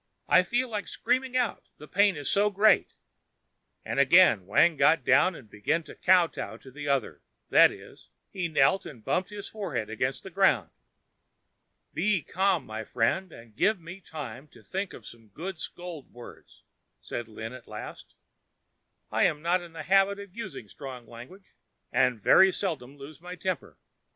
I 0.27 0.41
feel 0.41 0.67
like 0.67 0.87
screaming 0.87 1.37
out, 1.37 1.69
the 1.77 1.87
pain 1.87 2.15
is 2.15 2.27
so 2.27 2.49
great," 2.49 2.95
and 3.85 3.99
again 3.99 4.47
Wang 4.47 4.75
got 4.75 5.03
down 5.05 5.35
and 5.35 5.47
began 5.47 5.83
to 5.83 5.93
kowtow 5.93 6.57
to 6.57 6.71
the 6.71 6.87
other; 6.87 7.21
that 7.51 7.71
is, 7.71 8.09
he 8.31 8.47
knelt 8.47 8.83
and 8.87 9.05
bumped 9.05 9.29
his 9.29 9.47
forehead 9.47 9.91
against 9.91 10.23
the 10.23 10.31
ground. 10.31 10.71
"Be 11.93 12.23
calm, 12.23 12.65
my 12.65 12.83
friend, 12.83 13.31
and 13.31 13.55
give 13.55 13.79
me 13.79 13.99
time 14.01 14.47
to 14.47 14.63
think 14.63 14.93
of 14.93 15.05
some 15.05 15.27
good 15.27 15.59
scold 15.59 16.11
words," 16.11 16.63
said 16.99 17.27
Lin 17.27 17.53
at 17.53 17.67
last. 17.67 18.15
"I 19.11 19.25
am 19.25 19.43
not 19.43 19.61
in 19.61 19.73
the 19.73 19.83
habit 19.83 20.17
of 20.19 20.35
using 20.35 20.67
strong 20.67 21.05
language, 21.05 21.53
and 21.91 22.19
very 22.19 22.51
seldom 22.51 22.97
lose 22.97 23.21
my 23.21 23.35
temper. 23.35 23.77